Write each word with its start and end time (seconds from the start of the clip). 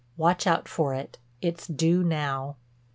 Watch 0.17 0.47
out 0.47 0.67
for 0.67 0.95
it—it's 0.95 1.67
due 1.67 2.01
now." 2.03 2.55